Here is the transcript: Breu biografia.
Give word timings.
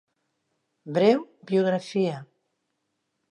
Breu 0.95 1.19
biografia. 1.51 2.17